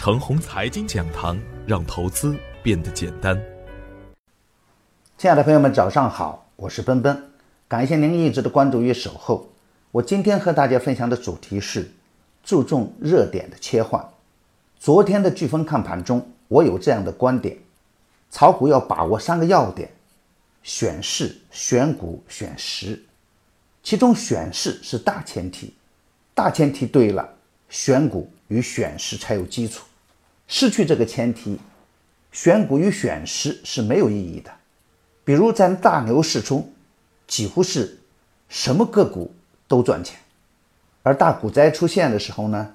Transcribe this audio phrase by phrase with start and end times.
[0.00, 3.38] 程红财经讲堂，让投资变得简单。
[5.18, 7.30] 亲爱的朋友们，早上好，我是奔奔，
[7.68, 9.46] 感谢您一直的关注与守候。
[9.90, 11.90] 我今天和大家分享的主题是
[12.42, 14.02] 注重热点的切换。
[14.78, 17.58] 昨天的飓风看盘中，我有这样的观点：
[18.30, 19.90] 炒股要把握三个要点，
[20.62, 23.04] 选市、选股、选时。
[23.82, 25.74] 其中选市是大前提，
[26.34, 27.28] 大前提对了，
[27.68, 29.84] 选股与选时才有基础。
[30.52, 31.56] 失去这个前提，
[32.32, 34.50] 选股与选时是没有意义的。
[35.22, 36.68] 比如在大牛市中，
[37.28, 38.00] 几乎是
[38.48, 39.32] 什么个股
[39.68, 40.16] 都赚钱；
[41.04, 42.72] 而大股灾出现的时候呢，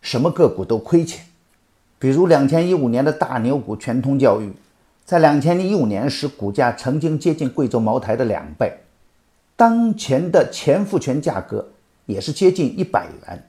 [0.00, 1.26] 什么个股都亏钱。
[1.98, 4.50] 比如两千一五年的大牛股全通教育，
[5.04, 8.72] 在两千零一五年时，股价曾经接近贵州茅台的两倍。
[9.54, 11.68] 当前的前复权价格
[12.06, 13.47] 也是接近一百元，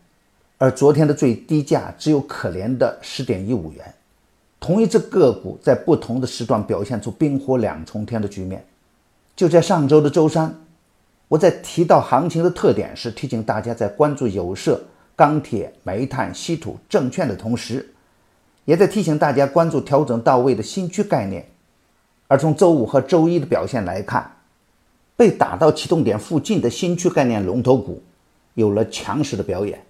[0.59, 3.93] 而昨天的最低价只有可怜的十点一五元。
[4.59, 8.63] 同一只个股在不同的时段表现出冰火两重天的局面。
[9.37, 10.53] 就在上周的周三，
[11.29, 14.83] 我在提到行情的特点时，提醒大家在关注有色、
[15.15, 17.89] 钢铁、煤炭、稀土、证券的同时，
[18.65, 21.47] 也在提醒大家关注调整到位的新区概念。
[22.27, 24.29] 而从周五和周一的表现来看，
[25.15, 28.03] 被打到启动点附近的新区概念龙头股
[28.55, 29.81] 有了强势的表演，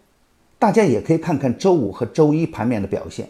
[0.59, 3.29] 大家也可以看看周五和周一盘面的表现。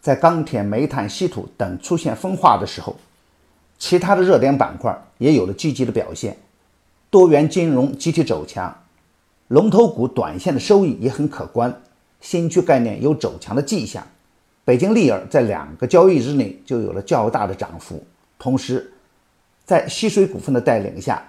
[0.00, 2.96] 在钢铁、煤炭、稀土等出现分化的时候，
[3.78, 6.36] 其他的热点板块也有了积极的表现，
[7.08, 8.76] 多元金融集体走强，
[9.46, 11.72] 龙头股短线的收益也很可观，
[12.20, 14.04] 新区概念有走强的迹象。
[14.64, 18.04] 北京利尔在两个交易日内就有了较大的涨幅，
[18.38, 18.92] 同时。
[19.64, 21.22] 在西水股份的带领下，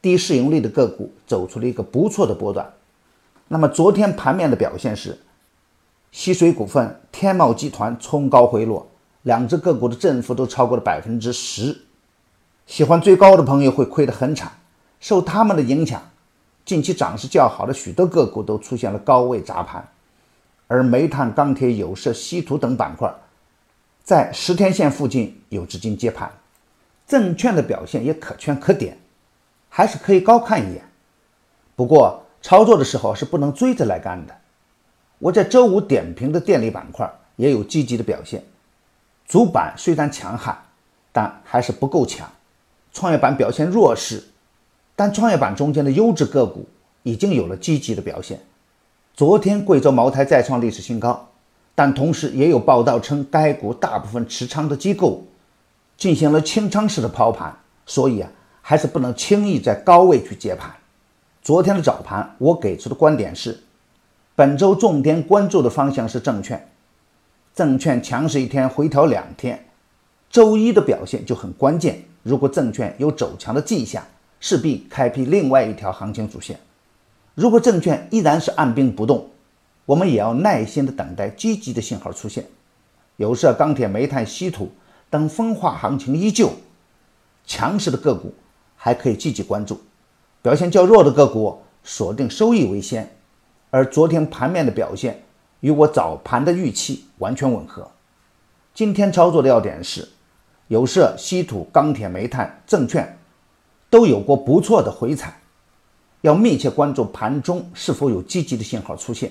[0.00, 2.64] 低市盈率的个股走出了一个不错的波段。
[3.48, 5.18] 那么昨天盘面的表现是，
[6.12, 8.86] 西水股份、天茂集团冲高回落，
[9.22, 11.76] 两只个股的振幅都超过了百分之十。
[12.66, 14.52] 喜欢追高的朋友会亏得很惨。
[15.00, 16.02] 受他们的影响，
[16.64, 19.88] 近期涨势较好的许多个股都出现了高位砸盘，
[20.66, 23.10] 而煤炭、钢铁、有色、稀土等板块
[24.02, 26.30] 在十天线附近有资金接盘。
[27.06, 28.98] 证券的表现也可圈可点，
[29.70, 30.84] 还是可以高看一眼。
[31.74, 34.34] 不过操作的时候是不能追着来干的。
[35.18, 38.44] 我在周五点评的电力板块也有积极的表现，
[39.26, 40.56] 主板虽然强悍，
[41.12, 42.30] 但还是不够强。
[42.92, 44.24] 创业板表现弱势，
[44.96, 46.66] 但创业板中间的优质个股
[47.02, 48.40] 已经有了积极的表现。
[49.14, 51.28] 昨天贵州茅台再创历史新高，
[51.74, 55.24] 但同时也有报道称该股大部分持仓的机构。
[55.96, 58.30] 进行了清仓式的抛盘，所以啊，
[58.62, 60.72] 还是不能轻易在高位去接盘。
[61.48, 63.58] 昨天的早盘，我给出的观点是，
[64.36, 66.68] 本周重点关注的方向是证券，
[67.54, 69.66] 证券强势一天，回调两天，
[70.28, 72.04] 周一的表现就很关键。
[72.22, 74.04] 如果证券有走强的迹象，
[74.40, 76.54] 势必开辟另外一条行情主线；
[77.34, 79.26] 如果证券依然是按兵不动，
[79.86, 82.44] 我们也要耐心的等待积极的信号出现。
[83.16, 84.70] 有色、钢铁、煤炭、稀土。
[85.08, 86.52] 等分化行情依旧
[87.46, 88.34] 强势的个股，
[88.76, 89.76] 还可以积极关注；
[90.48, 93.14] 表现较弱的个股，锁定收益为先。
[93.68, 95.22] 而昨天盘面的表现
[95.60, 97.90] 与我早盘的预期完全吻合。
[98.72, 100.08] 今天操作的要点是：
[100.68, 103.18] 有色、稀土、钢铁、煤炭、证券
[103.90, 105.38] 都有过不错的回踩，
[106.22, 109.30] 要密切关注盘中是否有积极的信号出现。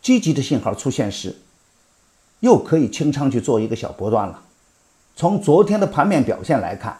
[0.00, 1.34] 积极的信号出现时，
[2.38, 4.40] 又可以清仓去做一个小波段了。
[5.16, 6.96] 从昨天的盘面表现来看，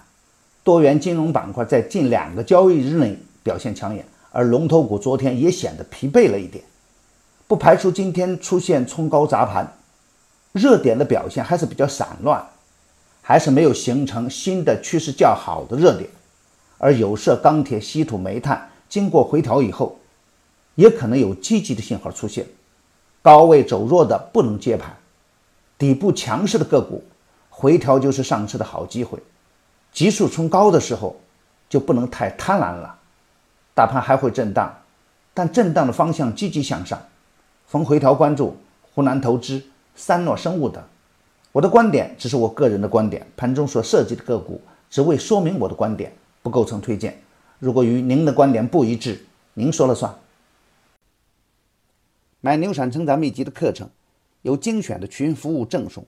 [0.71, 6.63] 多元金融板块在近两个交易日内表现抢眼，而龙头股昨天也显得疲惫了一点。
[7.49, 9.77] 不排除今天出现冲高砸盘，
[10.53, 12.47] 热点的表现还是比较散乱，
[13.21, 16.09] 还是没有形成新的趋势较好的热点。
[16.79, 19.99] 而有色、钢铁、稀土、煤炭经过回调以后，
[20.77, 22.47] 也可能有积极的信号出现。
[23.23, 24.97] 高位走弱的不能接盘，
[25.77, 27.03] 底部强势的个股。
[27.49, 29.19] 回调就是上车的好机会，
[29.93, 31.17] 急速冲高的时候
[31.69, 32.99] 就不能太贪婪了。
[33.75, 34.75] 大盘还会震荡，
[35.33, 37.01] 但震荡的方向积极向上。
[37.67, 38.57] 逢回调关注
[38.93, 39.63] 湖南投资、
[39.95, 40.83] 三诺生物等。
[41.53, 44.61] 我的观点只是我个人的观点，盘中所涉及的个股
[44.91, 47.21] 只为说明我的观点，不构成推荐。
[47.59, 50.15] 如果与您的观点不一致，您说了算。
[52.41, 53.89] 买牛产成长秘籍的课程，
[54.43, 56.05] 有精选的群服务赠送。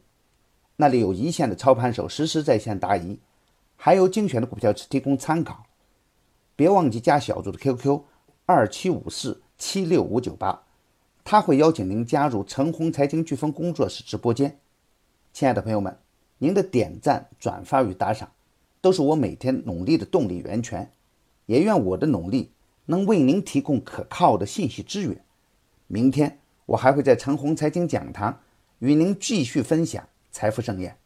[0.77, 3.19] 那里有一线的操盘手实时在线答疑，
[3.85, 5.67] 还有精选的股票提供参考。
[6.55, 8.05] 别忘记加小组的 QQ：
[8.47, 10.63] 二七五四七六五九八，
[11.25, 14.61] 他会邀请您加入陈红财经飓风工作室直播间。
[15.33, 15.99] 亲爱的朋友们，
[16.39, 18.31] 您的点赞、转发与打赏，
[18.81, 20.93] 都是我每天努力的动力源泉。
[21.47, 22.53] 也愿我的努力
[22.87, 25.25] 能为您提供可靠的信息资源。
[25.89, 28.39] 明天我还会在陈红财经讲堂
[28.79, 31.02] 与您继续分享财富盛宴。